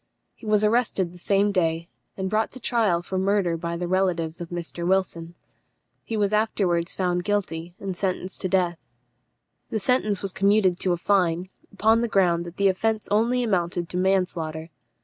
He 0.33 0.47
was 0.47 0.63
arrested 0.63 1.11
the 1.13 1.19
same 1.19 1.51
day, 1.51 1.87
and 2.17 2.27
brought 2.27 2.49
to 2.53 2.59
trial 2.59 3.03
for 3.03 3.19
murder 3.19 3.55
by 3.55 3.77
the 3.77 3.87
relatives 3.87 4.41
of 4.41 4.49
Mr. 4.49 4.83
Wilson. 4.83 5.35
He 6.03 6.17
was 6.17 6.33
afterwards 6.33 6.95
found 6.95 7.23
guilty, 7.23 7.75
and 7.79 7.95
sentenced 7.95 8.41
to 8.41 8.49
death. 8.49 8.79
The 9.69 9.77
sentence 9.77 10.23
was 10.23 10.31
commuted 10.33 10.79
to 10.79 10.93
a 10.93 10.97
fine, 10.97 11.49
upon 11.71 12.01
the 12.01 12.07
ground 12.07 12.47
that 12.47 12.57
the 12.57 12.67
offence 12.67 13.07
only 13.11 13.43
amounted 13.43 13.89
to 13.89 13.97
manslaughter. 13.97 14.71